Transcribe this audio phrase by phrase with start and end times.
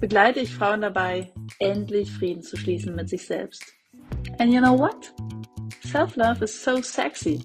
[0.00, 3.64] begleite ich Frauen dabei, endlich Frieden zu schließen mit sich selbst.
[4.38, 5.12] And you know what?
[5.84, 7.42] Self-love is so sexy.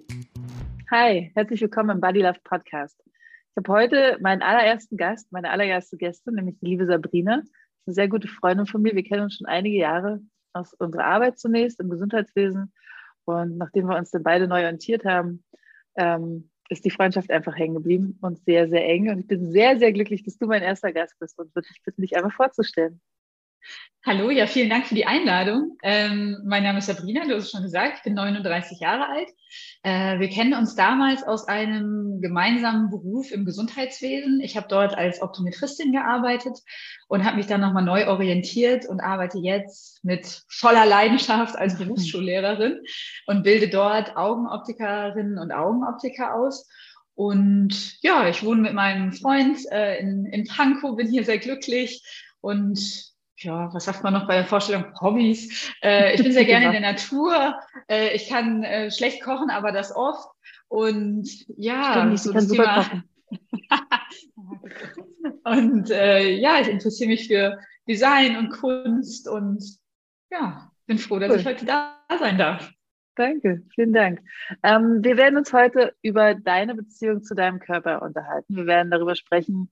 [0.91, 3.01] Hi, herzlich willkommen im Body Love Podcast.
[3.07, 7.41] Ich habe heute meinen allerersten Gast, meine allererste Gästin, nämlich die liebe Sabrina.
[7.85, 8.95] Eine sehr gute Freundin von mir.
[8.95, 10.21] Wir kennen uns schon einige Jahre
[10.53, 12.71] aus unserer Arbeit zunächst im Gesundheitswesen.
[13.25, 15.43] Und nachdem wir uns dann beide neu orientiert haben,
[15.95, 19.09] ähm, ist die Freundschaft einfach hängen geblieben und sehr, sehr eng.
[19.09, 21.81] Und ich bin sehr, sehr glücklich, dass du mein erster Gast bist und würde dich
[21.83, 23.01] bitten, dich einmal vorzustellen.
[24.05, 25.77] Hallo, ja, vielen Dank für die Einladung.
[25.81, 29.29] Ähm, mein Name ist Sabrina, du hast es schon gesagt, ich bin 39 Jahre alt.
[29.83, 34.41] Äh, wir kennen uns damals aus einem gemeinsamen Beruf im Gesundheitswesen.
[34.41, 36.59] Ich habe dort als Optometristin gearbeitet
[37.07, 42.81] und habe mich dann nochmal neu orientiert und arbeite jetzt mit voller Leidenschaft als Berufsschullehrerin
[43.27, 46.67] und bilde dort Augenoptikerinnen und Augenoptiker aus.
[47.15, 52.03] Und ja, ich wohne mit meinem Freund äh, in, in Pankow, bin hier sehr glücklich
[52.41, 53.12] und
[53.43, 54.85] ja, was sagt man noch bei der Vorstellung?
[54.99, 55.73] Hobbys.
[55.81, 57.55] Äh, ich bin sehr gerne in der Natur.
[57.87, 60.29] Äh, ich kann äh, schlecht kochen, aber das oft.
[60.67, 63.03] Und ja, Stimmt, so das Thema.
[65.43, 69.63] und äh, ja, ich interessiere mich für Design und Kunst und
[70.31, 71.39] ja, bin froh, dass cool.
[71.39, 72.71] ich heute da sein darf.
[73.15, 74.21] Danke, vielen Dank.
[74.63, 78.55] Ähm, wir werden uns heute über deine Beziehung zu deinem Körper unterhalten.
[78.55, 79.71] Wir werden darüber sprechen,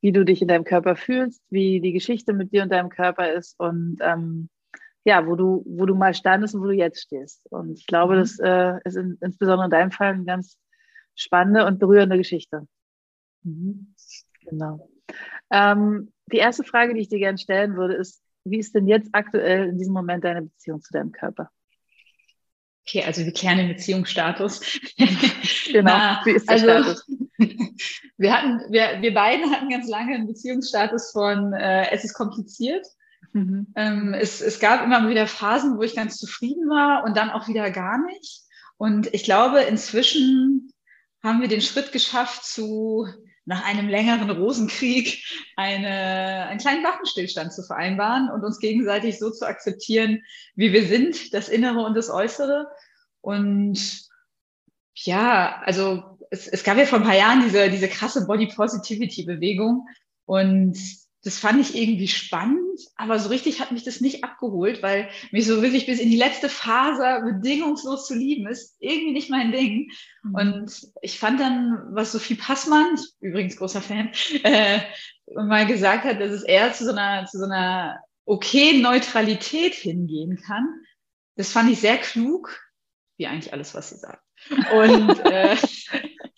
[0.00, 3.32] wie du dich in deinem Körper fühlst, wie die Geschichte mit dir und deinem Körper
[3.32, 4.48] ist und ähm,
[5.04, 7.46] ja, wo du, wo du mal standest und wo du jetzt stehst.
[7.50, 8.18] Und ich glaube, mhm.
[8.20, 10.58] das äh, ist in, insbesondere in deinem Fall eine ganz
[11.14, 12.66] spannende und berührende Geschichte.
[13.42, 13.94] Mhm.
[14.44, 14.88] Genau.
[15.50, 19.08] Ähm, die erste Frage, die ich dir gerne stellen würde, ist, wie ist denn jetzt
[19.12, 21.50] aktuell in diesem Moment deine Beziehung zu deinem Körper?
[22.86, 24.60] Okay, also wir klären den Beziehungsstatus.
[24.96, 27.06] genau, Na, wie ist der also, Status?
[28.18, 32.86] wir hatten, wir, wir beiden hatten ganz lange einen Beziehungsstatus von äh, es ist kompliziert.
[33.32, 33.68] Mhm.
[33.76, 37.48] Ähm, es, es gab immer wieder Phasen, wo ich ganz zufrieden war und dann auch
[37.48, 38.42] wieder gar nicht.
[38.76, 40.72] Und ich glaube, inzwischen
[41.22, 43.06] haben wir den Schritt geschafft zu
[43.44, 45.24] nach einem längeren Rosenkrieg
[45.56, 50.22] eine, einen kleinen Waffenstillstand zu vereinbaren und uns gegenseitig so zu akzeptieren,
[50.54, 52.68] wie wir sind, das Innere und das Äußere.
[53.22, 54.06] Und
[54.94, 59.24] ja, also es, es gab ja vor ein paar Jahren diese, diese krasse Body Positivity
[59.24, 59.86] Bewegung
[60.26, 60.76] und
[61.24, 65.46] das fand ich irgendwie spannend, aber so richtig hat mich das nicht abgeholt, weil mich
[65.46, 69.90] so wirklich bis in die letzte Phase bedingungslos zu lieben ist irgendwie nicht mein Ding.
[70.22, 70.34] Mhm.
[70.34, 74.10] Und ich fand dann, was Sophie Passmann, übrigens großer Fan,
[74.44, 74.80] äh,
[75.34, 80.40] mal gesagt hat, dass es eher zu so einer, zu so einer okay Neutralität hingehen
[80.46, 80.66] kann.
[81.36, 82.60] Das fand ich sehr klug,
[83.16, 84.22] wie eigentlich alles, was sie sagt.
[84.72, 85.56] Und äh,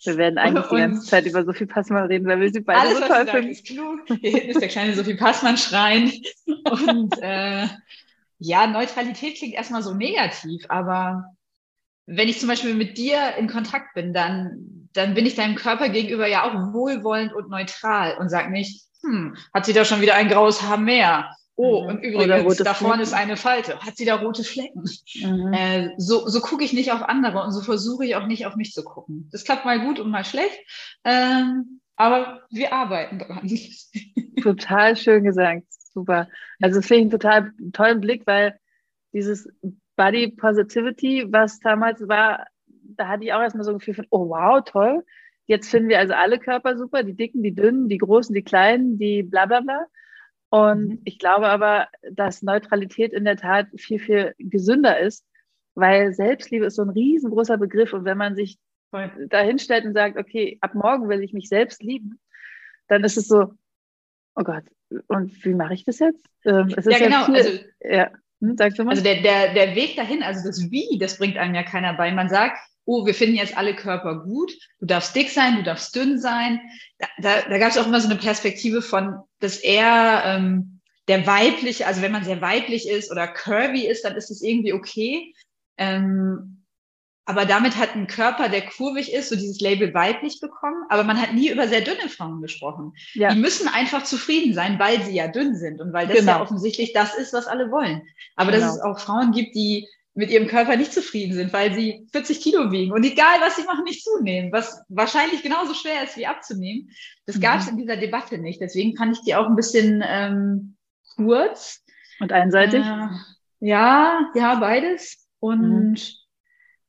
[0.03, 2.81] wir werden eigentlich und, die ganze Zeit über Sophie Passmann reden, weil wir sie beide
[2.81, 3.49] alles, so toll finden.
[3.49, 3.99] Ist klug.
[4.07, 6.11] Hier hinten ist der kleine Sophie Passmann-Schrein.
[6.45, 7.67] Und äh,
[8.39, 11.25] ja, Neutralität klingt erstmal so negativ, aber
[12.07, 15.89] wenn ich zum Beispiel mit dir in Kontakt bin, dann, dann bin ich deinem Körper
[15.89, 20.15] gegenüber ja auch wohlwollend und neutral und sag nicht, hm, hat sie da schon wieder
[20.15, 21.35] ein graues Haar mehr?
[21.63, 21.89] Oh, mhm.
[21.89, 23.79] und übrigens, da vorne ist eine Falte.
[23.81, 24.83] Hat sie da rote Flecken?
[25.21, 25.53] Mhm.
[25.53, 28.55] Äh, so so gucke ich nicht auf andere und so versuche ich auch nicht auf
[28.55, 29.29] mich zu gucken.
[29.31, 30.59] Das klappt mal gut und mal schlecht.
[31.03, 33.47] Ähm, aber wir arbeiten dran.
[34.41, 35.65] Total schön gesagt.
[35.93, 36.27] Super.
[36.59, 38.57] Also das finde ich einen total tollen Blick, weil
[39.13, 39.47] dieses
[39.95, 44.29] Body Positivity, was damals war, da hatte ich auch erstmal so ein Gefühl von, oh
[44.29, 45.05] wow, toll.
[45.45, 48.97] Jetzt finden wir also alle Körper super, die dicken, die dünnen, die großen, die kleinen,
[48.97, 49.85] die bla bla bla.
[50.51, 51.01] Und mhm.
[51.05, 55.25] ich glaube aber, dass Neutralität in der Tat viel, viel gesünder ist,
[55.75, 57.93] weil Selbstliebe ist so ein riesengroßer Begriff.
[57.93, 58.59] Und wenn man sich
[59.29, 62.19] dahin stellt und sagt, okay, ab morgen will ich mich selbst lieben,
[62.89, 63.53] dann ist es so,
[64.35, 64.65] oh Gott,
[65.07, 66.27] und wie mache ich das jetzt?
[66.43, 67.19] Ähm, ja, genau.
[67.19, 68.11] Ja viel, also, ja.
[68.41, 68.91] Hm, sagst du mal?
[68.91, 72.11] Also der, der, der Weg dahin, also das Wie, das bringt einem ja keiner bei.
[72.11, 75.95] Man sagt, oh, wir finden jetzt alle Körper gut, du darfst dick sein, du darfst
[75.95, 76.59] dünn sein.
[76.97, 81.25] Da, da, da gab es auch immer so eine Perspektive von, dass er ähm, der
[81.27, 85.33] weibliche, also wenn man sehr weiblich ist oder curvy ist, dann ist es irgendwie okay.
[85.77, 86.63] Ähm,
[87.25, 90.83] aber damit hat ein Körper, der kurvig ist, so dieses Label weiblich bekommen.
[90.89, 92.93] Aber man hat nie über sehr dünne Frauen gesprochen.
[93.13, 93.33] Ja.
[93.33, 96.33] Die müssen einfach zufrieden sein, weil sie ja dünn sind und weil das genau.
[96.33, 98.01] ja offensichtlich das ist, was alle wollen.
[98.35, 98.65] Aber genau.
[98.65, 102.41] dass es auch Frauen gibt, die mit ihrem Körper nicht zufrieden sind, weil sie 40
[102.41, 106.27] Kilo wiegen und egal, was sie machen, nicht zunehmen, was wahrscheinlich genauso schwer ist wie
[106.27, 106.89] abzunehmen.
[107.25, 107.41] Das mhm.
[107.41, 108.59] gab es in dieser Debatte nicht.
[108.59, 110.75] Deswegen fand ich die auch ein bisschen ähm,
[111.15, 111.83] kurz.
[112.19, 112.85] Und einseitig?
[112.85, 113.07] Äh,
[113.61, 115.27] ja, ja, beides.
[115.39, 115.95] Und mhm.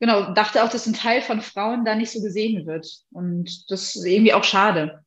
[0.01, 2.89] genau, dachte auch, dass ein Teil von Frauen da nicht so gesehen wird.
[3.13, 5.05] Und das ist irgendwie auch schade.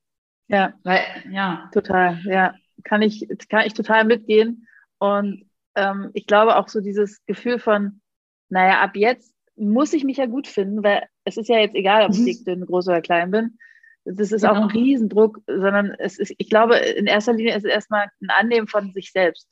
[0.47, 1.01] Ja, weil,
[1.31, 1.69] ja.
[1.73, 2.53] Total, ja.
[2.83, 4.67] Kann ich, kann ich total mitgehen.
[4.99, 8.01] Und ähm, ich glaube auch so dieses Gefühl von,
[8.49, 12.05] naja, ab jetzt muss ich mich ja gut finden, weil es ist ja jetzt egal,
[12.05, 12.25] ob ich mhm.
[12.25, 13.57] dick, dünn, groß oder klein bin.
[14.03, 14.53] Das ist genau.
[14.53, 14.83] auch ein genau.
[14.83, 18.91] Riesendruck, sondern es ist, ich glaube, in erster Linie ist es erstmal ein Annehmen von
[18.93, 19.47] sich selbst.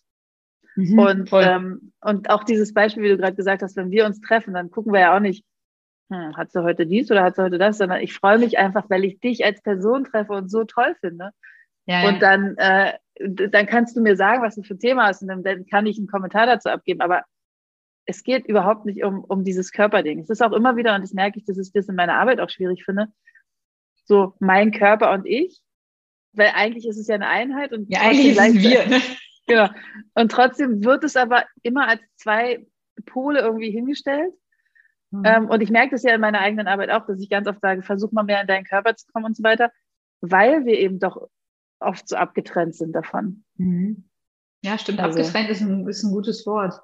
[0.75, 4.21] Mhm, und, ähm, und auch dieses Beispiel, wie du gerade gesagt hast, wenn wir uns
[4.21, 5.45] treffen, dann gucken wir ja auch nicht,
[6.11, 8.89] hm, hat sie heute dies oder hat sie heute das, sondern ich freue mich einfach,
[8.89, 11.29] weil ich dich als Person treffe und so toll finde.
[11.85, 15.21] Ja, und dann, äh, dann kannst du mir sagen, was du für ein Thema hast
[15.21, 17.01] und dann, dann kann ich einen Kommentar dazu abgeben.
[17.01, 17.23] Aber
[18.05, 20.19] es geht überhaupt nicht um, um dieses Körperding.
[20.19, 22.39] Es ist auch immer wieder, und das merke ich, dass ich das in meiner Arbeit
[22.39, 23.07] auch schwierig finde,
[24.05, 25.61] so mein Körper und ich,
[26.33, 28.87] weil eigentlich ist es ja eine Einheit und ja, eigentlich sind wir.
[28.87, 29.01] Ne?
[29.45, 29.67] Genau.
[30.13, 32.65] Und trotzdem wird es aber immer als zwei
[33.05, 34.33] Pole irgendwie hingestellt.
[35.11, 35.23] Mhm.
[35.25, 37.59] Ähm, und ich merke das ja in meiner eigenen Arbeit auch, dass ich ganz oft
[37.59, 39.69] sage, versuch mal mehr in deinen Körper zu kommen und so weiter,
[40.21, 41.27] weil wir eben doch
[41.81, 43.43] oft so abgetrennt sind davon.
[43.57, 44.05] Mhm.
[44.63, 45.01] Ja, stimmt.
[45.01, 45.19] Also.
[45.19, 46.79] Abgetrennt ist ein, ist ein gutes Wort.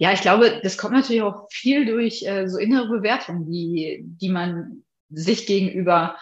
[0.00, 4.30] Ja, ich glaube, das kommt natürlich auch viel durch äh, so innere Bewertungen, die, die
[4.30, 6.16] man sich gegenüber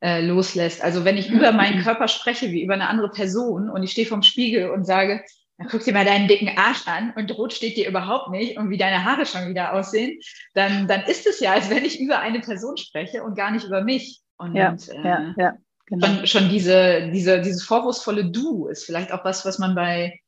[0.00, 0.82] äh, loslässt.
[0.82, 4.06] Also wenn ich über meinen Körper spreche wie über eine andere Person und ich stehe
[4.06, 5.22] vorm Spiegel und sage,
[5.58, 8.70] na, guck dir mal deinen dicken Arsch an und rot steht dir überhaupt nicht und
[8.70, 10.18] wie deine Haare schon wieder aussehen,
[10.54, 13.66] dann, dann ist es ja, als wenn ich über eine Person spreche und gar nicht
[13.66, 14.22] über mich.
[14.38, 15.56] Und, ja, äh, ja, ja.
[15.84, 16.06] Genau.
[16.06, 20.18] Schon, schon diese, diese, dieses vorwurfsvolle Du ist vielleicht auch was, was man bei,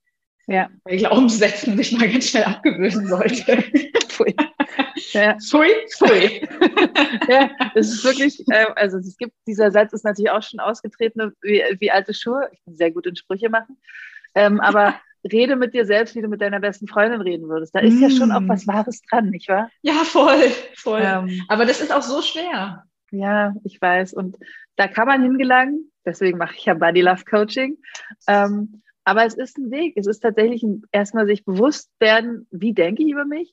[0.47, 0.69] ja.
[0.85, 3.57] bei Glaubenssätzen sich mal ganz schnell abgewöhnen sollte.
[4.09, 4.35] Pfui.
[5.13, 5.37] Ja.
[5.39, 6.49] Pfui, pfui.
[7.29, 11.33] ja, es ist wirklich, äh, also es gibt, dieser Satz ist natürlich auch schon ausgetreten
[11.43, 12.49] wie, wie alte Schuhe.
[12.53, 13.79] Ich bin sehr gut in Sprüche machen.
[14.35, 14.95] Ähm, aber
[15.33, 17.75] rede mit dir selbst, wie du mit deiner besten Freundin reden würdest.
[17.75, 18.03] Da ist mm.
[18.03, 19.71] ja schon auch was Wahres dran, nicht wahr?
[19.83, 21.03] Ja, voll, voll.
[21.05, 22.85] Ähm, aber das ist auch so schwer.
[23.11, 24.15] Ja, ich weiß.
[24.15, 24.39] Und
[24.77, 25.91] da kann man hingelangen.
[26.05, 27.77] Deswegen mache ich ja Body Love Coaching.
[28.27, 29.95] Ähm, aber es ist ein Weg.
[29.97, 33.53] Es ist tatsächlich erstmal sich bewusst werden, wie denke ich über mich,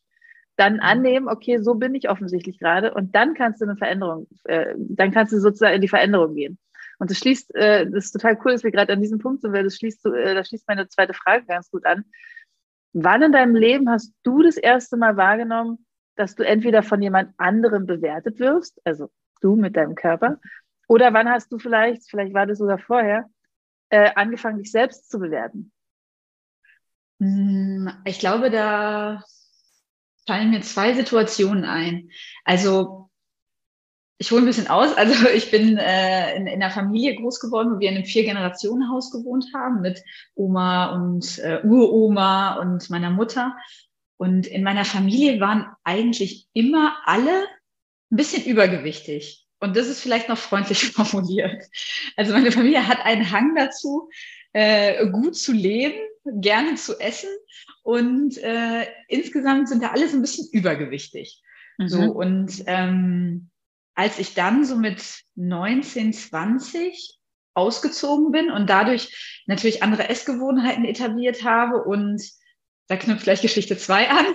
[0.55, 0.81] dann mhm.
[0.81, 5.11] annehmen, okay, so bin ich offensichtlich gerade, und dann kannst du eine Veränderung, äh, dann
[5.11, 6.59] kannst du sozusagen in die Veränderung gehen.
[6.99, 9.51] Und das schließt, äh, das ist total cool, dass wir gerade an diesem Punkt sind,
[9.51, 12.05] weil das schließt, äh, das schließt meine zweite Frage ganz gut an.
[12.93, 15.87] Wann in deinem Leben hast du das erste Mal wahrgenommen,
[16.17, 19.09] dass du entweder von jemand anderem bewertet wirst, also
[19.41, 20.39] du mit deinem Körper?
[20.87, 23.25] Oder wann hast du vielleicht, vielleicht war das sogar vorher,
[23.89, 25.71] äh, angefangen, dich selbst zu bewerten?
[27.19, 29.23] Hm, ich glaube, da
[30.25, 32.09] fallen mir zwei Situationen ein.
[32.43, 33.09] Also
[34.19, 34.95] ich hole ein bisschen aus.
[34.95, 39.11] Also ich bin äh, in, in einer Familie groß geworden, wo wir in einem Vier-Generationen-Haus
[39.11, 40.03] gewohnt haben mit
[40.35, 43.55] Oma und äh, Uroma und meiner Mutter.
[44.17, 47.45] Und in meiner Familie waren eigentlich immer alle
[48.11, 49.46] ein bisschen übergewichtig.
[49.59, 51.63] Und das ist vielleicht noch freundlich formuliert.
[52.15, 54.09] Also meine Familie hat einen Hang dazu,
[54.53, 57.29] äh, gut zu leben, gerne zu essen.
[57.83, 61.41] Und äh, insgesamt sind da alle so ein bisschen übergewichtig.
[61.77, 61.87] Mhm.
[61.87, 63.49] So, und ähm,
[63.95, 65.01] als ich dann so mit
[65.35, 67.17] 19, 20
[67.55, 72.21] ausgezogen bin und dadurch natürlich andere Essgewohnheiten etabliert habe und
[72.87, 74.25] da knüpft gleich Geschichte 2 an,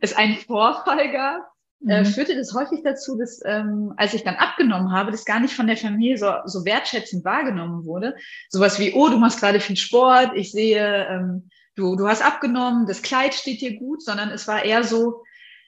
[0.00, 1.50] es einen Vorfall gab,
[1.86, 2.06] äh, mhm.
[2.06, 5.66] führte das häufig dazu, dass ähm, als ich dann abgenommen habe, das gar nicht von
[5.66, 8.16] der Familie so, so wertschätzend wahrgenommen wurde.
[8.48, 12.86] Sowas wie, oh, du machst gerade viel Sport, ich sehe, ähm, du, du hast abgenommen,
[12.86, 15.22] das Kleid steht dir gut, sondern es war eher so,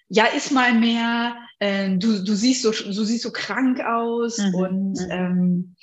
[0.08, 4.54] ja, iss mal mehr, äh, du, du, siehst so, du siehst so krank aus mhm.
[4.54, 5.10] und mhm.
[5.10, 5.76] ähm,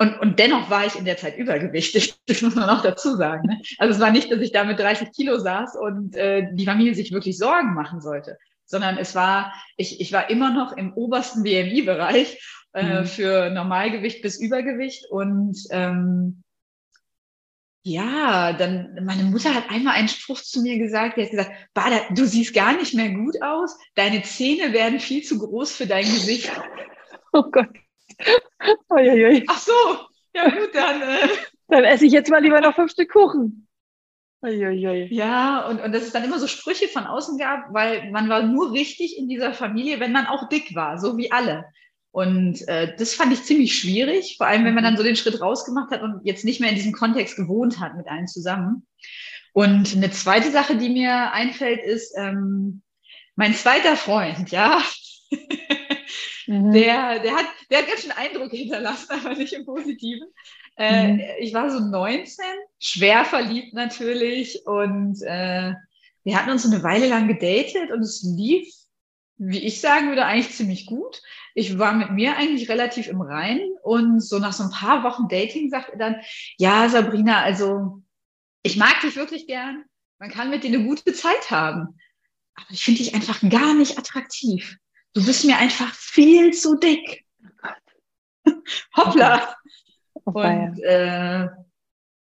[0.00, 3.48] und, und dennoch war ich in der Zeit übergewichtig, das muss man auch dazu sagen.
[3.48, 3.60] Ne?
[3.78, 6.94] Also es war nicht, dass ich da mit 30 Kilo saß und äh, die Familie
[6.94, 11.42] sich wirklich Sorgen machen sollte, sondern es war, ich, ich war immer noch im obersten
[11.42, 12.40] BMI-Bereich
[12.74, 13.06] äh, mhm.
[13.06, 16.44] für Normalgewicht bis Übergewicht und ähm,
[17.82, 22.00] ja, dann meine Mutter hat einmal einen Spruch zu mir gesagt, die hat gesagt, Bada,
[22.10, 26.04] du siehst gar nicht mehr gut aus, deine Zähne werden viel zu groß für dein
[26.04, 26.50] Gesicht.
[27.32, 27.68] Oh Gott.
[28.90, 29.44] Uiuiui.
[29.48, 29.72] Ach so,
[30.34, 31.02] ja gut, dann.
[31.02, 31.28] Äh,
[31.68, 33.67] dann esse ich jetzt mal lieber noch fünf Stück Kuchen.
[34.42, 35.12] Uiuiui.
[35.12, 38.42] Ja, und, und dass es dann immer so Sprüche von außen gab, weil man war
[38.42, 41.64] nur richtig in dieser Familie, wenn man auch dick war, so wie alle.
[42.10, 45.40] Und äh, das fand ich ziemlich schwierig, vor allem wenn man dann so den Schritt
[45.40, 48.86] rausgemacht hat und jetzt nicht mehr in diesem Kontext gewohnt hat mit allen zusammen.
[49.52, 52.82] Und eine zweite Sache, die mir einfällt, ist ähm,
[53.34, 54.82] mein zweiter Freund, ja.
[56.46, 56.72] mhm.
[56.72, 60.28] der, der, hat, der hat ganz schön Eindruck hinterlassen, aber nicht im Positiven.
[60.78, 61.22] Äh, mhm.
[61.40, 62.44] Ich war so 19,
[62.78, 65.74] schwer verliebt natürlich und äh,
[66.22, 68.72] wir hatten uns so eine Weile lang gedatet und es lief,
[69.38, 71.20] wie ich sagen würde, eigentlich ziemlich gut.
[71.54, 75.28] Ich war mit mir eigentlich relativ im Reinen und so nach so ein paar Wochen
[75.28, 76.16] Dating sagt er dann,
[76.58, 78.02] ja, Sabrina, also
[78.62, 79.84] ich mag dich wirklich gern,
[80.18, 81.98] man kann mit dir eine gute Zeit haben,
[82.54, 84.76] aber ich finde dich einfach gar nicht attraktiv.
[85.14, 87.24] Du bist mir einfach viel zu dick.
[88.44, 88.52] Oh
[88.96, 89.56] Hoppla.
[90.34, 91.48] Oh, und äh,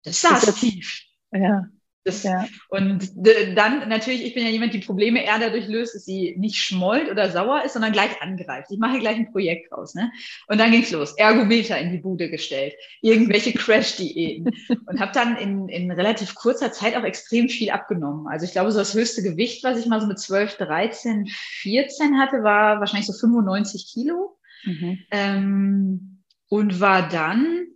[0.03, 1.03] das saß tief.
[1.31, 1.65] Ja.
[2.05, 2.45] Das, ja.
[2.67, 6.57] Und dann natürlich, ich bin ja jemand, die Probleme eher dadurch löst, dass sie nicht
[6.57, 8.69] schmollt oder sauer ist, sondern gleich angreift.
[8.71, 9.95] Ich mache gleich ein Projekt raus.
[9.95, 10.11] Ne?
[10.47, 11.13] Und dann ging's los.
[11.17, 14.51] Ergometer in die Bude gestellt, irgendwelche Crash-Diäten
[14.85, 18.27] und habe dann in, in relativ kurzer Zeit auch extrem viel abgenommen.
[18.27, 22.19] Also ich glaube, so das höchste Gewicht, was ich mal so mit 12, 13, 14
[22.19, 24.37] hatte, war wahrscheinlich so 95 Kilo.
[24.65, 24.99] Mhm.
[25.09, 27.67] Ähm, und war dann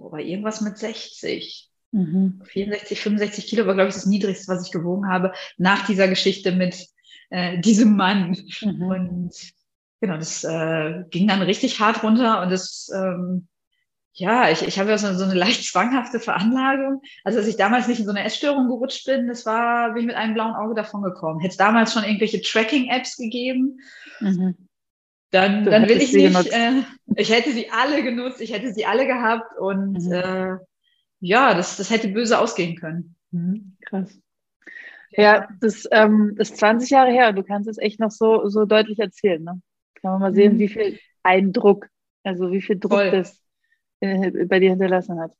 [0.00, 1.70] war irgendwas mit 60.
[1.92, 2.42] Mhm.
[2.44, 6.52] 64, 65 Kilo war, glaube ich, das Niedrigste, was ich gewogen habe, nach dieser Geschichte
[6.52, 6.86] mit
[7.30, 8.36] äh, diesem Mann.
[8.62, 8.82] Mhm.
[8.82, 9.34] Und
[10.00, 13.48] genau, das äh, ging dann richtig hart runter und das, ähm,
[14.12, 17.00] ja, ich, ich habe ja so, so eine leicht zwanghafte Veranlagung.
[17.24, 20.06] Also, als ich damals nicht in so eine Essstörung gerutscht bin, das war, bin ich
[20.06, 21.40] mit einem blauen Auge davon gekommen.
[21.40, 23.80] Hätte es damals schon irgendwelche Tracking-Apps gegeben,
[24.20, 24.54] mhm.
[25.30, 26.82] Dann, dann will ich nicht, äh,
[27.16, 30.12] ich hätte sie alle genutzt, ich hätte sie alle gehabt und mhm.
[30.12, 30.56] äh,
[31.20, 33.14] ja, das, das hätte böse ausgehen können.
[33.30, 34.18] Mhm, krass.
[35.10, 38.64] Ja, das ähm, ist 20 Jahre her und du kannst es echt noch so, so
[38.64, 39.42] deutlich erzählen.
[39.42, 39.60] Ne?
[39.94, 40.58] Kann man mal sehen, mhm.
[40.58, 41.88] wie viel Eindruck,
[42.22, 43.10] also wie viel Druck Voll.
[43.10, 43.42] das
[44.00, 45.32] äh, bei dir hinterlassen hat.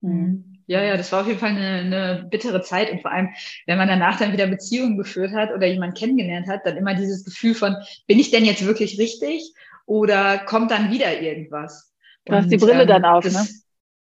[0.00, 0.51] Mhm.
[0.72, 3.28] Ja, ja, das war auf jeden Fall eine, eine bittere Zeit und vor allem,
[3.66, 7.26] wenn man danach dann wieder Beziehungen geführt hat oder jemanden kennengelernt hat, dann immer dieses
[7.26, 7.76] Gefühl von,
[8.06, 9.52] bin ich denn jetzt wirklich richtig
[9.84, 11.92] oder kommt dann wieder irgendwas?
[12.24, 13.46] Du hast die Brille ähm, dann auf, das, ne?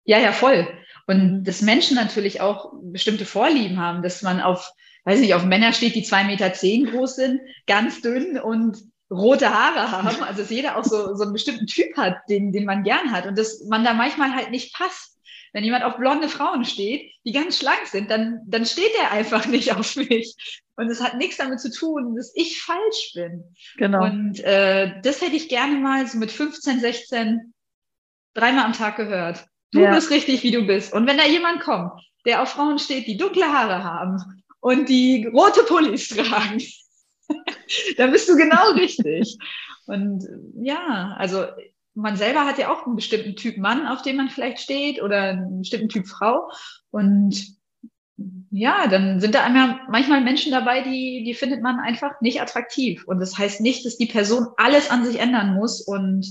[0.05, 0.69] Ja, ja, voll.
[1.07, 4.73] Und dass Menschen natürlich auch bestimmte Vorlieben haben, dass man auf,
[5.05, 8.77] weiß nicht, auf Männer steht, die zwei Meter zehn groß sind, ganz dünn und
[9.11, 10.23] rote Haare haben.
[10.23, 13.25] Also dass jeder auch so, so einen bestimmten Typ hat, den, den man gern hat.
[13.25, 15.12] Und dass man da manchmal halt nicht passt.
[15.53, 19.47] Wenn jemand auf blonde Frauen steht, die ganz schlank sind, dann, dann steht er einfach
[19.49, 20.63] nicht auf mich.
[20.77, 23.45] Und es hat nichts damit zu tun, dass ich falsch bin.
[23.77, 24.05] Genau.
[24.05, 27.53] Und äh, das hätte ich gerne mal so mit 15, 16
[28.35, 29.45] dreimal am Tag gehört.
[29.73, 29.95] Du ja.
[29.95, 30.93] bist richtig, wie du bist.
[30.93, 31.93] Und wenn da jemand kommt,
[32.25, 36.63] der auf Frauen steht, die dunkle Haare haben und die rote Pullis tragen,
[37.97, 39.39] dann bist du genau richtig.
[39.87, 41.45] Und ja, also
[41.95, 45.31] man selber hat ja auch einen bestimmten Typ Mann, auf den man vielleicht steht oder
[45.31, 46.51] einen bestimmten Typ Frau.
[46.91, 47.57] Und
[48.51, 53.05] ja, dann sind da einmal manchmal Menschen dabei, die, die findet man einfach nicht attraktiv.
[53.07, 56.27] Und das heißt nicht, dass die Person alles an sich ändern muss und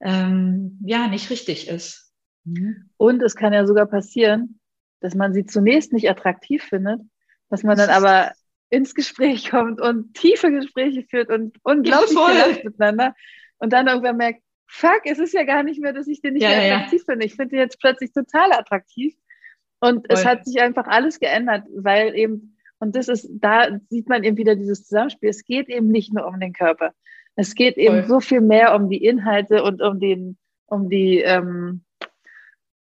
[0.00, 2.12] ähm, ja, nicht richtig ist.
[2.44, 2.90] Mhm.
[2.96, 4.60] Und es kann ja sogar passieren,
[5.00, 7.00] dass man sie zunächst nicht attraktiv findet,
[7.50, 8.32] dass man dann aber
[8.70, 13.14] ins Gespräch kommt und tiefe Gespräche führt und unglaublich ja, miteinander
[13.62, 16.42] und dann irgendwann merkt, fuck, es ist ja gar nicht mehr, dass ich den nicht
[16.42, 17.12] ja, mehr attraktiv ja.
[17.12, 17.26] finde.
[17.26, 19.14] Ich finde den jetzt plötzlich total attraktiv.
[19.78, 20.06] Und voll.
[20.08, 24.36] es hat sich einfach alles geändert, weil eben, und das ist, da sieht man eben
[24.36, 25.28] wieder dieses Zusammenspiel.
[25.28, 26.92] Es geht eben nicht nur um den Körper.
[27.36, 28.08] Es geht eben voll.
[28.08, 31.84] so viel mehr um die Inhalte und um den, um die, ähm,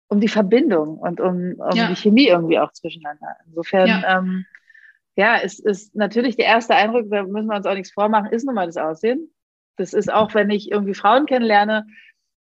[0.07, 1.89] um die Verbindung und um, um ja.
[1.89, 3.37] die Chemie irgendwie auch zwischeneinander.
[3.47, 4.47] Insofern, ja, ähm,
[5.17, 8.45] ja es ist natürlich der erste Eindruck, da müssen wir uns auch nichts vormachen, ist
[8.45, 9.29] nun mal das Aussehen.
[9.83, 11.87] Das ist auch, wenn ich irgendwie Frauen kennenlerne,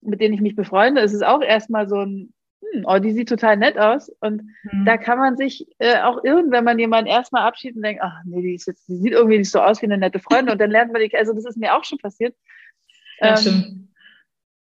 [0.02, 3.30] mit denen ich mich befreunde, ist es auch erstmal so ein, hm, oh, die sieht
[3.30, 4.10] total nett aus.
[4.20, 4.84] Und mhm.
[4.84, 8.20] da kann man sich äh, auch irren, wenn man jemanden erstmal abschiebt und denkt, ach
[8.26, 10.52] nee, die, jetzt, die sieht irgendwie nicht so aus wie eine nette Freundin.
[10.52, 12.36] Und dann lernt man die, also das ist mir auch schon passiert.
[13.18, 13.88] Ja, ähm,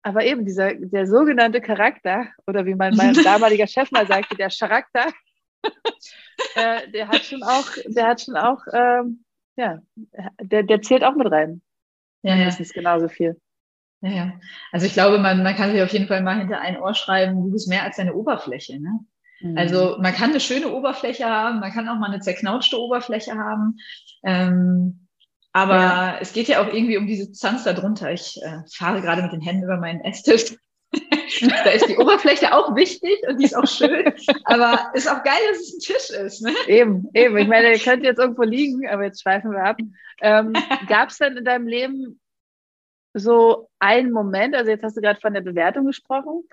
[0.04, 4.50] aber eben dieser, der sogenannte Charakter, oder wie mein, mein damaliger Chef mal sagte, der
[4.50, 5.08] Charakter,
[6.56, 9.24] äh, der hat schon auch, der hat schon auch, ähm,
[9.56, 9.80] ja,
[10.42, 11.62] der, der zählt auch mit rein.
[12.22, 12.82] Ja, mindestens ja.
[12.82, 13.40] genauso viel.
[14.02, 14.34] Ja, ja.
[14.72, 17.44] Also ich glaube, man, man kann sich auf jeden Fall mal hinter ein Ohr schreiben,
[17.44, 18.80] du bist mehr als deine Oberfläche.
[18.80, 19.00] Ne?
[19.42, 19.58] Mhm.
[19.58, 23.78] Also man kann eine schöne Oberfläche haben, man kann auch mal eine zerknautschte Oberfläche haben.
[24.24, 25.08] Ähm,
[25.52, 26.18] aber ja.
[26.20, 28.12] es geht ja auch irgendwie um diese Substanz darunter.
[28.12, 30.56] Ich äh, fahre gerade mit den Händen über meinen Esstisch.
[31.64, 34.12] da ist die Oberfläche auch wichtig und die ist auch schön,
[34.46, 36.42] aber ist auch geil, dass es ein Tisch ist.
[36.42, 36.54] Ne?
[36.68, 37.38] Eben, eben.
[37.38, 39.78] Ich meine, ihr könnt jetzt irgendwo liegen, aber jetzt schweifen wir ab.
[40.22, 40.54] Ähm,
[40.88, 42.20] Gab es denn in deinem Leben
[43.14, 46.44] so einen Moment, also jetzt hast du gerade von der Bewertung gesprochen,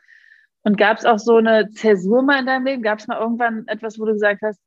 [0.67, 2.83] und gab es auch so eine Zäsur mal in deinem Leben?
[2.83, 4.61] Gab es mal irgendwann etwas, wo du gesagt hast,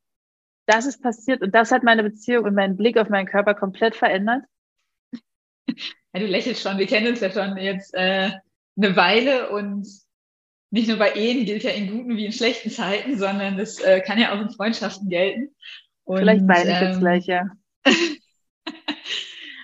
[0.65, 3.97] das ist passiert und das hat meine Beziehung und meinen Blick auf meinen Körper komplett
[3.97, 4.45] verändert?
[5.67, 8.31] Ja, du lächelst schon, wir kennen uns ja schon jetzt äh,
[8.81, 9.87] eine Weile und
[10.71, 14.01] nicht nur bei Ehen gilt ja in guten wie in schlechten Zeiten, sondern das äh,
[14.01, 15.55] kann ja auch in Freundschaften gelten.
[16.03, 17.43] Und, Vielleicht weine ich ähm, jetzt gleich, ja.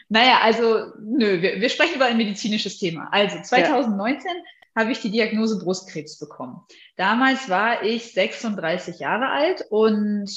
[0.09, 3.07] naja, also nö, wir, wir sprechen über ein medizinisches Thema.
[3.11, 4.81] Also 2019 ja.
[4.81, 6.61] habe ich die Diagnose Brustkrebs bekommen.
[6.97, 10.29] Damals war ich 36 Jahre alt und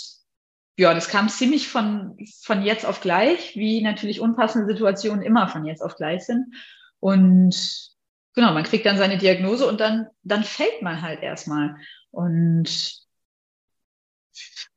[0.77, 5.65] ja, das kam ziemlich von, von jetzt auf gleich, wie natürlich unpassende Situationen immer von
[5.65, 6.55] jetzt auf gleich sind.
[7.01, 7.98] Und
[8.39, 11.75] genau, man kriegt dann seine Diagnose und dann, dann fällt man halt erstmal
[12.13, 12.69] und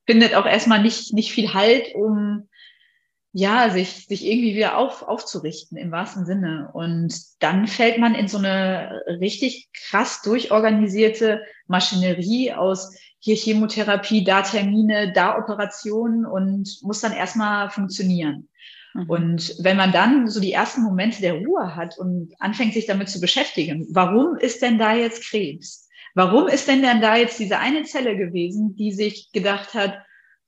[0.07, 2.49] findet auch erstmal nicht, nicht viel Halt, um
[3.33, 6.71] ja, sich, sich irgendwie wieder auf, aufzurichten im wahrsten Sinne.
[6.73, 14.41] Und dann fällt man in so eine richtig krass durchorganisierte Maschinerie aus hier Chemotherapie, da
[14.41, 18.49] Termine, da Operationen und muss dann erstmal funktionieren.
[18.93, 19.09] Mhm.
[19.09, 23.09] Und wenn man dann so die ersten Momente der Ruhe hat und anfängt, sich damit
[23.09, 25.87] zu beschäftigen, warum ist denn da jetzt Krebs?
[26.13, 29.97] Warum ist denn dann da jetzt diese eine Zelle gewesen, die sich gedacht hat,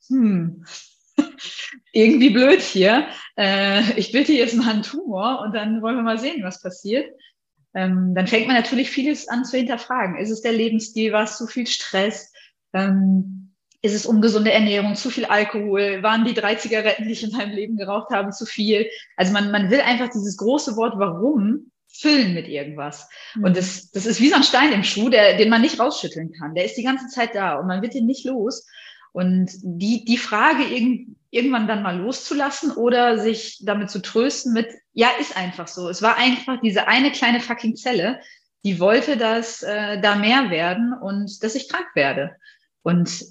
[0.08, 0.66] hm,
[1.94, 3.08] irgendwie blöd hier,
[3.38, 7.10] äh, ich bitte jetzt mal einen Tumor und dann wollen wir mal sehen, was passiert.
[7.74, 10.18] Ähm, dann fängt man natürlich vieles an zu hinterfragen.
[10.18, 11.12] Ist es der Lebensstil?
[11.12, 12.32] War es zu viel Stress?
[12.74, 13.43] Ähm,
[13.84, 17.54] ist es ungesunde Ernährung, zu viel Alkohol, waren die drei Zigaretten, die ich in meinem
[17.54, 18.90] Leben geraucht habe, zu viel.
[19.18, 23.10] Also man, man will einfach dieses große Wort warum füllen mit irgendwas.
[23.36, 23.44] Mhm.
[23.44, 26.32] Und das, das ist wie so ein Stein im Schuh, der, den man nicht rausschütteln
[26.32, 26.56] kann.
[26.56, 28.66] Der ist die ganze Zeit da und man wird ihn nicht los.
[29.12, 34.68] Und die, die Frage irg irgendwann dann mal loszulassen oder sich damit zu trösten mit,
[34.94, 35.90] ja, ist einfach so.
[35.90, 38.20] Es war einfach diese eine kleine fucking Zelle,
[38.63, 42.36] die wollte, dass äh, da mehr werden und dass ich krank werde.
[42.84, 43.25] Und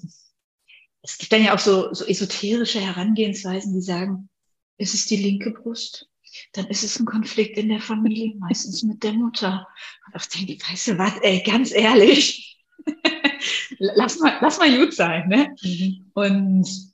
[1.03, 4.29] es gibt dann ja auch so, so esoterische Herangehensweisen, die sagen,
[4.77, 6.09] ist es die linke Brust?
[6.53, 9.67] Dann ist es ein Konflikt in der Familie, meistens mit der Mutter.
[10.07, 12.57] Und ich denke, weißt du was, ey, ganz ehrlich,
[13.77, 15.55] lass mal, lass mal gut sein, ne?
[15.61, 16.11] Mhm.
[16.13, 16.93] Und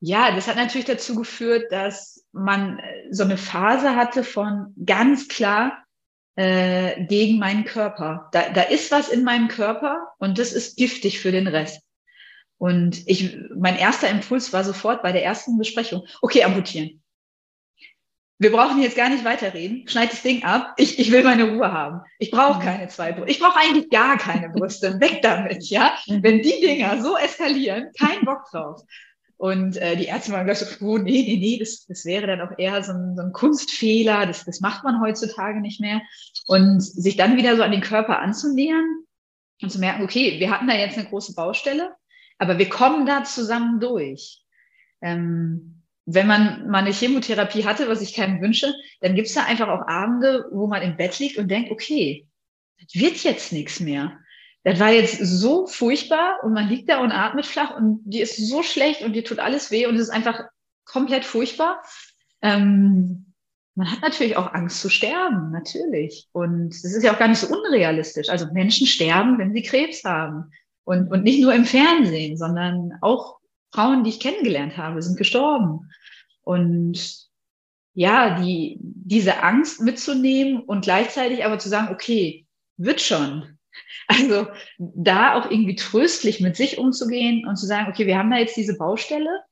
[0.00, 5.84] ja, das hat natürlich dazu geführt, dass man so eine Phase hatte von ganz klar
[6.36, 8.28] äh, gegen meinen Körper.
[8.32, 11.82] Da, da ist was in meinem Körper und das ist giftig für den Rest.
[12.60, 17.02] Und ich, mein erster Impuls war sofort bei der ersten Besprechung, okay, amputieren.
[18.38, 19.88] Wir brauchen jetzt gar nicht weiterreden.
[19.88, 20.74] Schneid das Ding ab.
[20.76, 22.02] Ich, ich will meine Ruhe haben.
[22.18, 22.62] Ich brauche mhm.
[22.62, 23.30] keine zwei Brüste.
[23.30, 24.94] Ich brauche eigentlich gar keine Brüste.
[25.00, 25.94] Weg damit, ja.
[26.06, 26.22] Mhm.
[26.22, 28.82] Wenn die Dinger so eskalieren, kein Bock drauf.
[29.38, 32.42] Und äh, die Ärzte waren gleich so, oh nee, nee, nee, das, das wäre dann
[32.42, 34.26] auch eher so ein, so ein Kunstfehler.
[34.26, 36.02] Das, das macht man heutzutage nicht mehr.
[36.46, 38.84] Und sich dann wieder so an den Körper anzunähern
[39.62, 41.94] und zu merken, okay, wir hatten da jetzt eine große Baustelle
[42.40, 44.42] aber wir kommen da zusammen durch.
[45.02, 49.44] Ähm, wenn man mal eine Chemotherapie hatte, was ich keinem wünsche, dann gibt es da
[49.44, 52.26] einfach auch Abende, wo man im Bett liegt und denkt, okay,
[52.80, 54.18] das wird jetzt nichts mehr.
[54.64, 58.36] Das war jetzt so furchtbar und man liegt da und atmet flach und die ist
[58.36, 60.44] so schlecht und dir tut alles weh und es ist einfach
[60.86, 61.82] komplett furchtbar.
[62.40, 63.34] Ähm,
[63.74, 66.28] man hat natürlich auch Angst zu sterben, natürlich.
[66.32, 68.30] Und das ist ja auch gar nicht so unrealistisch.
[68.30, 70.50] Also Menschen sterben, wenn sie Krebs haben.
[70.90, 73.38] Und, und nicht nur im Fernsehen, sondern auch
[73.72, 75.88] Frauen, die ich kennengelernt habe, sind gestorben.
[76.42, 77.28] Und
[77.94, 82.44] ja, die, diese Angst mitzunehmen und gleichzeitig aber zu sagen, okay,
[82.76, 83.44] wird schon.
[84.08, 84.48] Also
[84.78, 88.56] da auch irgendwie tröstlich mit sich umzugehen und zu sagen, okay, wir haben da jetzt
[88.56, 89.44] diese Baustelle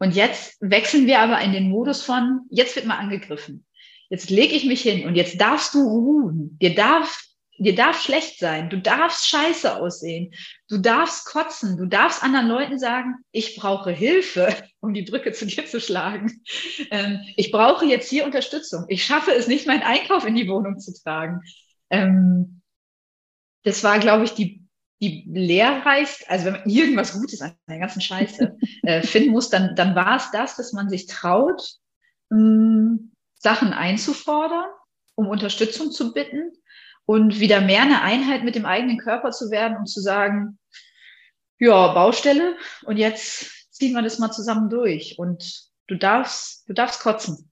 [0.00, 3.64] und jetzt wechseln wir aber in den Modus von, jetzt wird mal angegriffen.
[4.10, 6.58] Jetzt lege ich mich hin und jetzt darfst du ruhen.
[6.60, 7.22] Dir darf
[7.58, 10.32] dir darf schlecht sein, du darfst scheiße aussehen,
[10.68, 15.46] du darfst kotzen, du darfst anderen Leuten sagen, ich brauche Hilfe, um die Brücke zu
[15.46, 16.42] dir zu schlagen.
[16.90, 18.84] Ähm, ich brauche jetzt hier Unterstützung.
[18.88, 21.40] Ich schaffe es nicht, meinen Einkauf in die Wohnung zu tragen.
[21.90, 22.62] Ähm,
[23.64, 24.66] das war, glaube ich, die,
[25.00, 29.76] die lehrreichste, also wenn man irgendwas Gutes an der ganzen Scheiße äh, finden muss, dann,
[29.76, 31.62] dann war es das, dass man sich traut,
[32.32, 34.70] ähm, Sachen einzufordern,
[35.14, 36.52] um Unterstützung zu bitten
[37.06, 40.58] und wieder mehr eine Einheit mit dem eigenen Körper zu werden und zu sagen,
[41.58, 47.00] ja, Baustelle und jetzt ziehen wir das mal zusammen durch und du darfst, du darfst
[47.00, 47.50] kotzen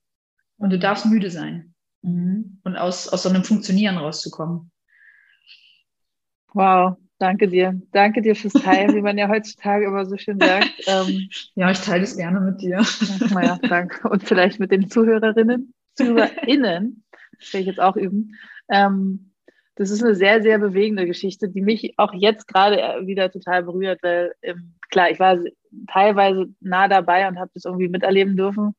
[0.59, 2.61] und du darfst müde sein mhm.
[2.65, 4.71] und aus, aus so einem Funktionieren rauszukommen.
[6.53, 7.81] Wow, danke dir.
[7.93, 10.71] Danke dir fürs Teilen, wie man ja heutzutage immer so schön sagt.
[10.87, 12.85] Ähm, ja, ich teile es gerne mit dir.
[13.31, 14.09] Naja, danke.
[14.09, 17.05] Und vielleicht mit den Zuhörerinnen, ZuhörerInnen,
[17.39, 18.35] das werde ich jetzt auch üben.
[18.69, 19.30] Ähm,
[19.81, 23.63] das ist eine sehr, sehr bewegende Geschichte, die mich auch jetzt gerade äh, wieder total
[23.63, 25.39] berührt, weil ähm, klar, ich war
[25.91, 28.75] teilweise nah dabei und habe das irgendwie miterleben dürfen.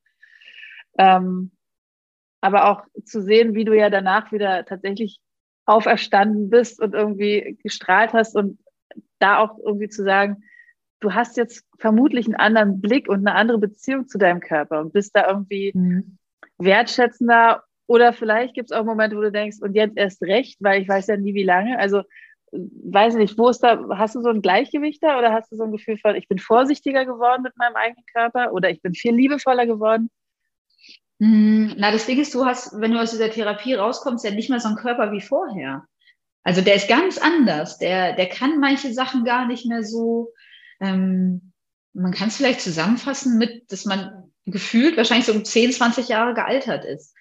[0.96, 1.50] Ähm,
[2.40, 5.18] aber auch zu sehen, wie du ja danach wieder tatsächlich
[5.66, 8.60] auferstanden bist und irgendwie gestrahlt hast und
[9.18, 10.44] da auch irgendwie zu sagen,
[11.00, 14.92] du hast jetzt vermutlich einen anderen Blick und eine andere Beziehung zu deinem Körper und
[14.92, 16.16] bist da irgendwie mhm.
[16.58, 20.82] wertschätzender oder vielleicht gibt es auch Momente, wo du denkst, und jetzt erst recht, weil
[20.82, 21.78] ich weiß ja nie, wie lange.
[21.78, 22.02] Also
[22.52, 25.64] weiß nicht, wo ist da, hast du so ein Gleichgewicht da oder hast du so
[25.64, 29.14] ein Gefühl von, ich bin vorsichtiger geworden mit meinem eigenen Körper oder ich bin viel
[29.14, 30.10] liebevoller geworden?
[31.18, 34.50] Hm, na, das Ding ist, du hast, wenn du aus dieser Therapie rauskommst, ja nicht
[34.50, 35.84] mehr so einen Körper wie vorher.
[36.44, 37.78] Also der ist ganz anders.
[37.78, 40.32] Der, der kann manche Sachen gar nicht mehr so.
[40.80, 41.52] Ähm,
[41.94, 46.34] man kann es vielleicht zusammenfassen mit, dass man gefühlt wahrscheinlich so um 10, 20 Jahre
[46.34, 47.14] gealtert ist.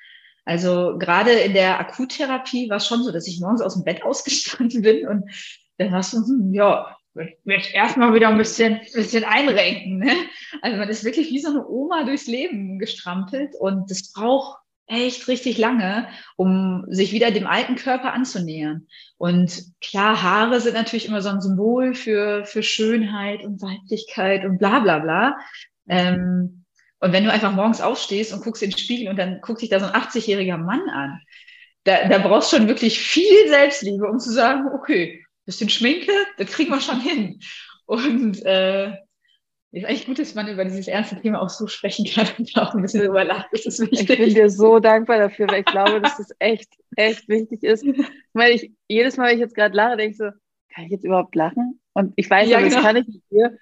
[0.45, 4.03] Also gerade in der Akuttherapie war es schon so, dass ich morgens aus dem Bett
[4.03, 5.29] ausgestanden bin und
[5.77, 9.99] dann hast du, hm, ja, wird erstmal wieder ein bisschen, bisschen einrenken.
[9.99, 10.13] Ne?
[10.61, 15.27] Also man ist wirklich wie so eine Oma durchs Leben gestrampelt und das braucht echt
[15.27, 18.87] richtig lange, um sich wieder dem alten Körper anzunähern.
[19.17, 24.57] Und klar, Haare sind natürlich immer so ein Symbol für, für Schönheit und Weiblichkeit und
[24.57, 25.37] bla bla bla.
[25.87, 26.60] Ähm,
[27.01, 29.69] und wenn du einfach morgens aufstehst und guckst in den Spiegel und dann guckt sich
[29.69, 31.19] da so ein 80-jähriger Mann an,
[31.83, 36.51] da, da brauchst du schon wirklich viel Selbstliebe, um zu sagen, okay, bisschen Schminke, das
[36.51, 37.39] kriegen wir schon hin.
[37.85, 38.93] Und äh,
[39.73, 42.75] ist eigentlich gut, dass man über dieses ernste Thema auch so sprechen kann und auch
[42.75, 43.47] ein bisschen darüber lacht.
[43.51, 44.09] Das ist wichtig.
[44.09, 47.85] Ich bin dir so dankbar dafür, weil ich glaube, dass das echt, echt wichtig ist.
[48.33, 50.29] Weil ich jedes Mal, wenn ich jetzt gerade lache, denke ich so,
[50.73, 51.79] kann ich jetzt überhaupt lachen?
[51.93, 52.75] Und ich weiß ja, aber genau.
[52.75, 53.57] das kann ich nicht hier.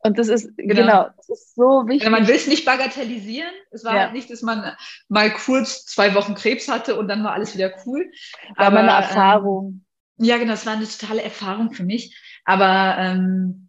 [0.00, 2.04] Und das ist, genau, genau das ist so wichtig.
[2.04, 3.50] Ja, man will es nicht bagatellisieren.
[3.70, 4.00] Es war ja.
[4.02, 4.76] halt nicht, dass man
[5.08, 8.10] mal kurz zwei Wochen Krebs hatte und dann war alles wieder cool.
[8.56, 9.84] War aber eine Erfahrung.
[10.18, 12.16] Ähm, ja, genau, es war eine totale Erfahrung für mich.
[12.44, 13.68] Aber ähm,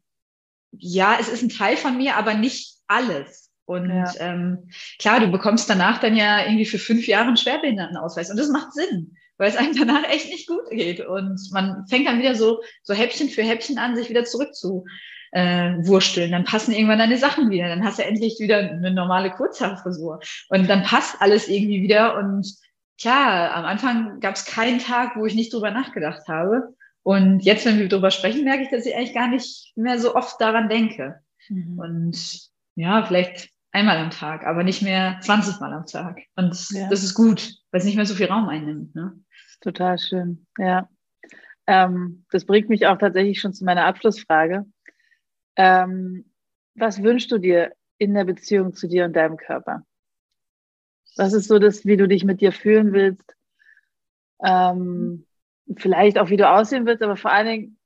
[0.71, 3.51] ja, es ist ein Teil von mir, aber nicht alles.
[3.65, 4.13] Und ja.
[4.19, 8.29] ähm, klar, du bekommst danach dann ja irgendwie für fünf Jahre einen Schwerbehindertenausweis.
[8.29, 11.05] Und das macht Sinn, weil es einem danach echt nicht gut geht.
[11.05, 14.85] Und man fängt dann wieder so, so Häppchen für Häppchen an, sich wieder zurückzu
[15.31, 16.31] äh, wursteln.
[16.31, 17.67] Dann passen irgendwann deine Sachen wieder.
[17.69, 20.19] Dann hast du endlich wieder eine normale Kurzhaarfrisur.
[20.49, 22.17] Und dann passt alles irgendwie wieder.
[22.17, 22.47] Und
[22.99, 26.75] klar, am Anfang gab es keinen Tag, wo ich nicht drüber nachgedacht habe.
[27.03, 30.15] Und jetzt, wenn wir drüber sprechen, merke ich, dass ich eigentlich gar nicht mehr so
[30.15, 31.21] oft daran denke.
[31.49, 31.79] Mhm.
[31.79, 36.19] Und ja, vielleicht einmal am Tag, aber nicht mehr 20 Mal am Tag.
[36.35, 36.89] Und ja.
[36.89, 38.95] das ist gut, weil es nicht mehr so viel Raum einnimmt.
[38.95, 39.13] Ne?
[39.61, 40.89] Total schön, ja.
[41.65, 44.65] Ähm, das bringt mich auch tatsächlich schon zu meiner Abschlussfrage.
[45.57, 46.25] Ähm,
[46.75, 49.83] was wünschst du dir in der Beziehung zu dir und deinem Körper?
[51.15, 53.35] Was ist so das, wie du dich mit dir fühlen willst?
[54.43, 55.25] Ähm,
[55.75, 57.79] vielleicht auch, wie du aussehen willst, aber vor allen Dingen,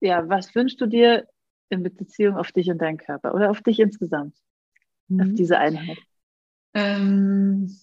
[0.00, 1.28] ja, was wünschst du dir
[1.68, 4.36] in Beziehung auf dich und deinen Körper oder auf dich insgesamt,
[5.08, 5.20] mhm.
[5.20, 5.98] auf diese Einheit?
[6.72, 7.76] Ähm,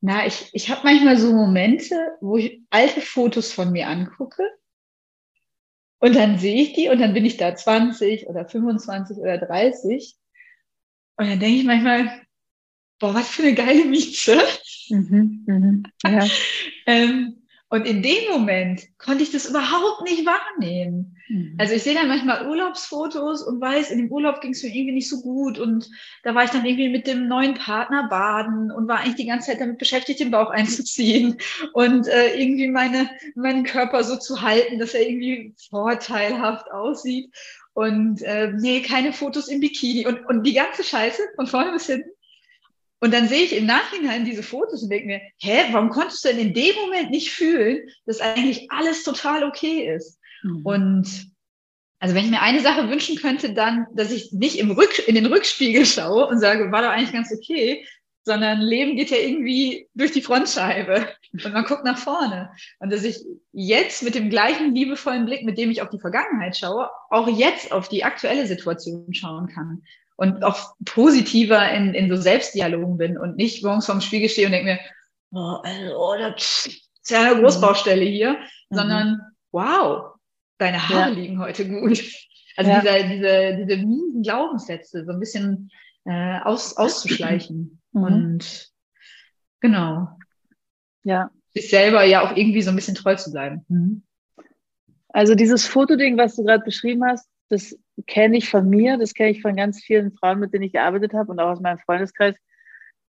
[0.00, 4.42] na, ich, ich habe manchmal so Momente, wo ich alte Fotos von mir angucke
[6.04, 10.14] und dann sehe ich die und dann bin ich da 20 oder 25 oder 30.
[11.16, 12.20] Und dann denke ich manchmal,
[12.98, 14.38] boah, was für eine geile Miete.
[14.90, 16.26] Mhm, mhm, ja.
[16.86, 17.43] ähm,
[17.74, 21.16] und in dem Moment konnte ich das überhaupt nicht wahrnehmen.
[21.28, 21.56] Mhm.
[21.58, 24.94] Also ich sehe dann manchmal Urlaubsfotos und weiß, in dem Urlaub ging es mir irgendwie
[24.94, 25.90] nicht so gut und
[26.22, 29.50] da war ich dann irgendwie mit dem neuen Partner baden und war eigentlich die ganze
[29.50, 31.38] Zeit damit beschäftigt, den Bauch einzuziehen
[31.72, 37.34] und äh, irgendwie meine, meinen Körper so zu halten, dass er irgendwie vorteilhaft aussieht.
[37.72, 41.86] Und äh, nee, keine Fotos im Bikini und, und die ganze Scheiße von vorne bis
[41.86, 42.13] hinten.
[43.00, 46.28] Und dann sehe ich im Nachhinein diese Fotos und denke mir, hä, warum konntest du
[46.28, 50.18] denn in dem Moment nicht fühlen, dass eigentlich alles total okay ist?
[50.42, 50.64] Mhm.
[50.64, 51.34] Und
[51.98, 55.14] also wenn ich mir eine Sache wünschen könnte, dann, dass ich nicht im Rück, in
[55.14, 57.86] den Rückspiegel schaue und sage, war doch eigentlich ganz okay,
[58.24, 62.50] sondern Leben geht ja irgendwie durch die Frontscheibe und man guckt nach vorne.
[62.78, 66.56] Und dass ich jetzt mit dem gleichen liebevollen Blick, mit dem ich auf die Vergangenheit
[66.56, 69.82] schaue, auch jetzt auf die aktuelle Situation schauen kann
[70.16, 74.52] und auch positiver in, in so Selbstdialogen bin und nicht morgens vorm Spiegel stehe und
[74.52, 74.80] denke mir,
[75.32, 78.38] oh, also, oh, das ist ja eine Großbaustelle hier,
[78.70, 78.76] mhm.
[78.76, 79.20] sondern
[79.52, 80.14] wow,
[80.58, 81.14] deine Haare ja.
[81.14, 82.02] liegen heute gut.
[82.56, 82.80] Also ja.
[82.80, 85.70] diese, diese, diese miesen Glaubenssätze so ein bisschen
[86.04, 87.80] äh, aus, auszuschleichen.
[87.92, 88.02] Mhm.
[88.02, 88.72] Und
[89.60, 90.08] genau.
[91.02, 91.30] Ja.
[91.52, 93.64] Sich selber ja auch irgendwie so ein bisschen treu zu bleiben.
[93.68, 94.02] Mhm.
[95.08, 99.30] Also dieses Fotoding, was du gerade beschrieben hast, das kenne ich von mir, das kenne
[99.30, 102.36] ich von ganz vielen Frauen, mit denen ich gearbeitet habe und auch aus meinem Freundeskreis.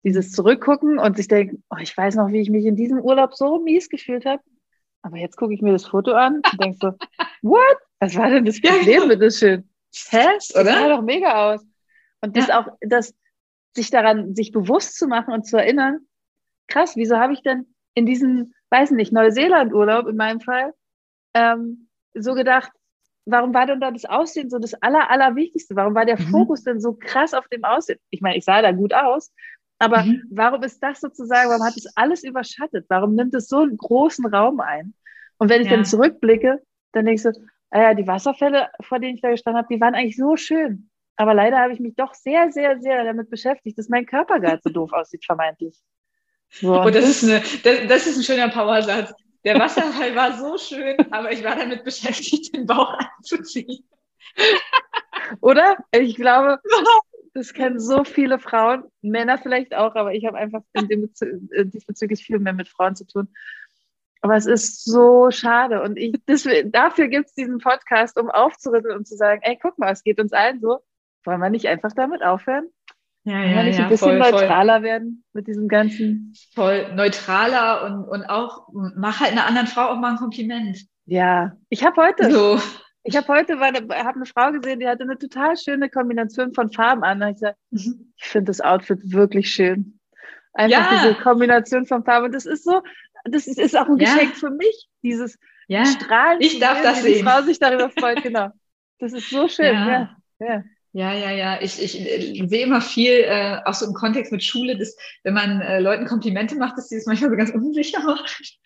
[0.04, 3.36] Dieses Zurückgucken und sich denken, oh, ich weiß noch, wie ich mich in diesem Urlaub
[3.36, 4.41] so mies gefühlt habe.
[5.04, 6.94] Aber jetzt gucke ich mir das Foto an und denke so,
[7.44, 7.78] what?
[8.00, 9.70] Was war denn das Problem, ja, bitteschön?
[10.10, 10.26] Hä?
[10.36, 11.63] Das sah doch mega aus.
[12.22, 12.60] Und das ja.
[12.60, 13.13] auch, das,
[13.76, 16.00] sich daran, sich bewusst zu machen und zu erinnern,
[16.67, 20.74] krass, wieso habe ich denn in diesem, weiß nicht, Neuseeland-Urlaub in meinem Fall,
[21.34, 22.72] ähm, so gedacht,
[23.25, 25.75] warum war denn da das Aussehen so das Aller, Allerwichtigste?
[25.75, 26.27] Warum war der mhm.
[26.27, 27.99] Fokus denn so krass auf dem Aussehen?
[28.10, 29.31] Ich meine, ich sah da gut aus,
[29.79, 30.23] aber mhm.
[30.29, 32.86] warum ist das sozusagen, warum hat es alles überschattet?
[32.89, 34.93] Warum nimmt es so einen großen Raum ein?
[35.38, 35.75] Und wenn ich ja.
[35.75, 37.31] dann zurückblicke, dann denke ich so,
[37.71, 40.89] ah ja, die Wasserfälle, vor denen ich da gestanden habe, die waren eigentlich so schön.
[41.15, 44.62] Aber leider habe ich mich doch sehr, sehr, sehr damit beschäftigt, dass mein Körper gerade
[44.63, 45.79] so doof aussieht, vermeintlich.
[46.49, 49.13] So, und das, ist eine, das, das ist ein schöner Powersatz.
[49.43, 53.88] Der Wasserfall war so schön, aber ich war damit beschäftigt, den Bauch anzuziehen.
[55.41, 55.77] Oder?
[55.91, 56.60] Ich glaube,
[57.34, 61.10] das kennen so viele Frauen, Männer vielleicht auch, aber ich habe einfach in dem
[61.51, 63.30] äh, diesbezüglich viel mehr mit Frauen zu tun.
[64.21, 65.82] Aber es ist so schade.
[65.82, 69.80] Und ich, das, dafür gibt es diesen Podcast, um aufzurütteln und zu sagen, ey, guck
[69.80, 70.80] mal, es geht uns allen so.
[71.23, 72.69] Wollen wir nicht einfach damit aufhören?
[73.23, 74.84] Ja, ja, ja, nicht ein bisschen voll, neutraler voll.
[74.84, 76.34] werden mit diesem ganzen.
[76.55, 80.79] Voll neutraler und, und auch mach halt einer anderen Frau auch mal ein Kompliment.
[81.05, 82.60] Ja, ich habe heute, so.
[83.03, 87.03] ich habe heute habe eine Frau gesehen, die hatte eine total schöne Kombination von Farben
[87.03, 87.21] an.
[87.21, 88.12] ich gesagt, mhm.
[88.17, 89.99] ich finde das Outfit wirklich schön.
[90.53, 91.01] Einfach ja.
[91.03, 92.25] diese Kombination von Farben.
[92.25, 92.81] Und das ist so,
[93.25, 94.13] das ist, ist auch ein ja.
[94.13, 95.86] Geschenk für mich, dieses ja.
[95.86, 96.41] Strahlen.
[96.41, 97.19] Ich darf das sehen.
[97.19, 98.49] Die Frau sich darüber freut, genau.
[98.99, 100.15] Das ist so schön, ja.
[100.39, 100.63] ja.
[100.93, 101.62] Ja, ja, ja.
[101.62, 105.34] Ich, ich, ich sehe immer viel, äh, auch so im Kontext mit Schule, dass wenn
[105.34, 108.60] man äh, Leuten Komplimente macht, dass sie das manchmal so ganz unsicher macht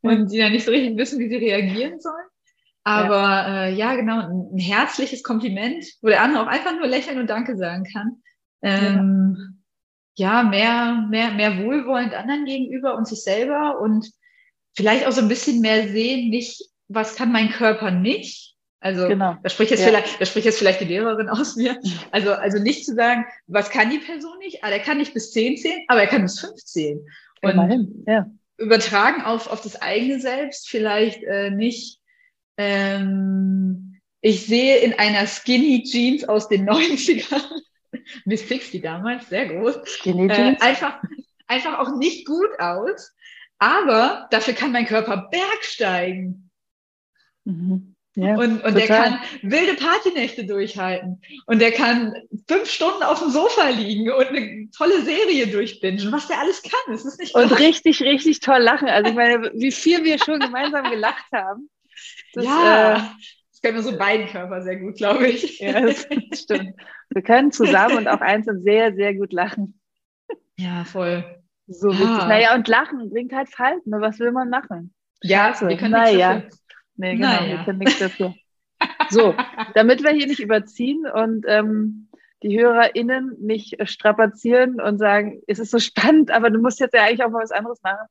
[0.00, 2.26] und die dann nicht so richtig wissen, wie sie reagieren sollen.
[2.84, 6.86] Aber ja, äh, ja genau, ein, ein, herzliches Kompliment, wo der andere auch einfach nur
[6.86, 8.22] lächeln und Danke sagen kann.
[8.62, 9.58] Ähm,
[10.14, 10.42] ja.
[10.42, 14.10] ja, mehr, mehr, mehr wohlwollend anderen gegenüber und sich selber und
[14.76, 18.51] vielleicht auch so ein bisschen mehr sehen, nicht, was kann mein Körper nicht,
[18.82, 19.36] also genau.
[19.40, 19.86] da spricht jetzt ja.
[19.86, 21.78] vielleicht, da spricht jetzt vielleicht die Lehrerin aus mir.
[22.10, 24.64] Also, also nicht zu sagen, was kann die Person nicht?
[24.64, 26.98] Ah, der kann nicht bis 10 zählen, aber er kann bis 15.
[27.42, 28.04] Und Immerhin.
[28.08, 28.26] Ja.
[28.56, 32.00] übertragen auf, auf das eigene Selbst vielleicht äh, nicht.
[32.56, 37.62] Ähm, ich sehe in einer Skinny Jeans aus den 90ern,
[38.24, 40.60] Miss Pixie damals, sehr groß, Skinny äh, Jeans?
[40.60, 41.00] Äh, einfach,
[41.46, 43.14] einfach auch nicht gut aus.
[43.58, 46.50] Aber dafür kann mein Körper bergsteigen.
[47.44, 47.94] Mhm.
[48.14, 51.22] Ja, und und der kann wilde Partynächte durchhalten.
[51.46, 52.14] Und der kann
[52.46, 56.72] fünf Stunden auf dem Sofa liegen und eine tolle Serie durchbingen, was der alles kann.
[56.88, 57.58] Das ist nicht und klar.
[57.58, 58.88] richtig, richtig toll lachen.
[58.88, 61.70] Also ich meine, wie viel wir schon gemeinsam gelacht haben.
[62.34, 63.00] Das, ja, äh,
[63.50, 65.60] das können wir so beiden Körper sehr gut, glaube ich.
[65.60, 66.74] Ja, das stimmt.
[67.08, 69.80] Wir können zusammen und auch einzeln sehr, sehr gut lachen.
[70.58, 71.24] Ja, voll.
[71.66, 71.98] So ja.
[71.98, 72.28] wichtig.
[72.28, 73.90] Naja, und Lachen bringt halt Falten.
[73.90, 74.94] Was will man machen?
[75.22, 75.68] Ja, Scheiße.
[75.68, 76.34] wir können naja.
[76.34, 76.50] Dafür.
[76.96, 77.58] Nee, genau, naja.
[77.58, 78.34] wir können nichts dafür.
[79.10, 79.34] So,
[79.74, 82.08] damit wir hier nicht überziehen und ähm,
[82.42, 87.02] die HörerInnen nicht strapazieren und sagen, es ist so spannend, aber du musst jetzt ja
[87.02, 88.06] eigentlich auch mal was anderes machen,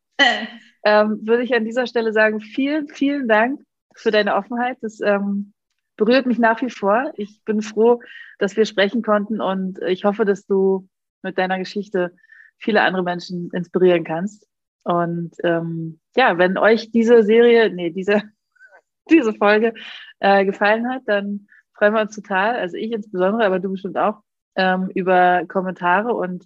[0.84, 3.62] ähm, würde ich an dieser Stelle sagen, vielen, vielen Dank
[3.96, 4.78] für deine Offenheit.
[4.82, 5.54] Das ähm,
[5.98, 7.12] berührt mich nach wie vor.
[7.16, 8.02] Ich bin froh,
[8.40, 10.88] dass wir sprechen konnten und ich hoffe, dass du
[11.22, 12.16] mit deiner Geschichte
[12.58, 14.48] viele andere Menschen inspirieren kannst.
[14.84, 18.24] Und ähm, ja, wenn euch diese Serie, nee, diese
[19.10, 19.74] diese Folge
[20.20, 24.22] äh, gefallen hat, dann freuen wir uns total, also ich insbesondere, aber du bestimmt auch,
[24.56, 26.46] ähm, über Kommentare und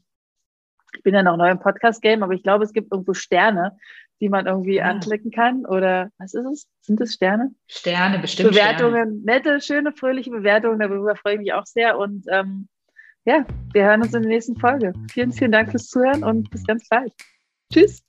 [0.96, 3.78] ich bin ja noch neu im Podcast-Game, aber ich glaube, es gibt irgendwo Sterne,
[4.22, 4.86] die man irgendwie ja.
[4.86, 5.66] anklicken kann.
[5.66, 6.68] Oder was ist es?
[6.82, 7.54] Sind es Sterne?
[7.68, 8.52] Sterne, bestimmt.
[8.52, 9.22] Bewertungen, Sterne.
[9.26, 11.98] nette, schöne, fröhliche Bewertungen, darüber freue ich mich auch sehr.
[11.98, 12.68] Und ähm,
[13.26, 14.94] ja, wir hören uns in der nächsten Folge.
[15.12, 17.12] Vielen, vielen Dank fürs Zuhören und bis ganz bald.
[17.74, 18.04] Tschüss.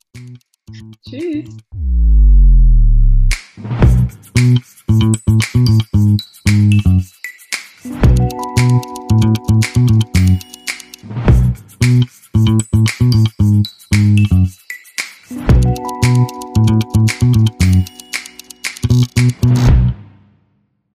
[1.08, 1.56] Tschüss.
[4.36, 4.56] うん
[4.88, 6.16] うんうんうん。